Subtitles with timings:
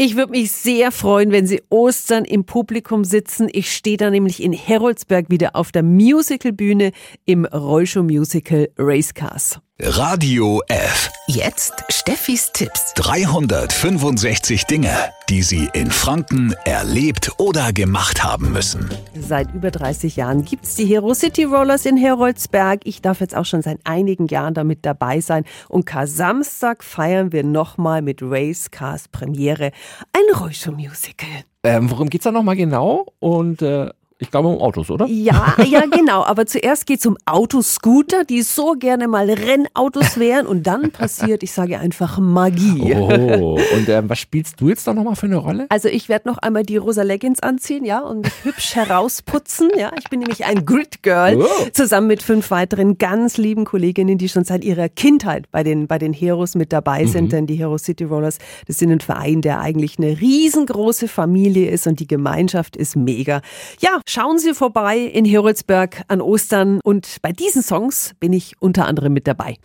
[0.00, 3.48] Ich würde mich sehr freuen, wenn Sie Ostern im Publikum sitzen.
[3.50, 6.92] Ich stehe da nämlich in Heroldsberg wieder auf der Musicalbühne
[7.24, 9.58] im Rollshow-Musical Racecars.
[9.80, 11.08] Radio F.
[11.28, 12.94] Jetzt Steffis Tipps.
[12.94, 14.90] 365 Dinge,
[15.28, 18.90] die Sie in Franken erlebt oder gemacht haben müssen.
[19.14, 22.80] Seit über 30 Jahren gibt's die Hero City Rollers in Heroldsberg.
[22.82, 25.44] Ich darf jetzt auch schon seit einigen Jahren damit dabei sein.
[25.68, 29.70] Und Kar-Samstag feiern wir nochmal mit Racecars Premiere
[30.12, 31.44] ein Rollshow-Musical.
[31.62, 33.06] Ähm, worum geht's da nochmal genau?
[33.20, 35.06] Und äh, ich glaube um Autos, oder?
[35.06, 36.24] Ja, ja, genau.
[36.24, 40.46] Aber zuerst geht's um Autoscooter, die so gerne mal Rennautos wären.
[40.46, 42.94] Und dann passiert, ich sage einfach Magie.
[42.94, 45.66] Oh, und ähm, was spielst du jetzt da nochmal für eine Rolle?
[45.68, 49.70] Also ich werde noch einmal die rosa Leggings anziehen, ja, und mich hübsch herausputzen.
[49.76, 51.66] Ja, ich bin nämlich ein Grid Girl, Oh.
[51.72, 55.98] zusammen mit fünf weiteren ganz lieben Kolleginnen, die schon seit ihrer Kindheit bei den, bei
[55.98, 57.32] den Heroes mit dabei sind.
[57.32, 61.86] Denn die Hero City Rollers, das sind ein Verein, der eigentlich eine riesengroße Familie ist
[61.86, 63.40] und die Gemeinschaft ist mega.
[63.80, 68.86] Ja, schauen Sie vorbei in Heroldsberg an Ostern und bei diesen Songs bin ich unter
[68.86, 69.56] anderem mit dabei.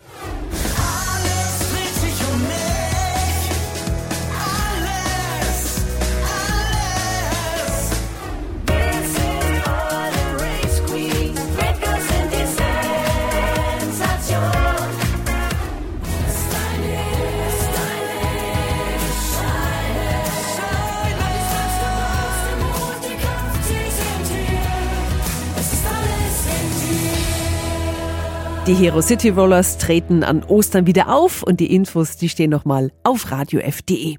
[28.66, 32.94] Die Hero City Rollers treten an Ostern wieder auf und die Infos, die stehen nochmal
[33.04, 34.16] auf radiof.de.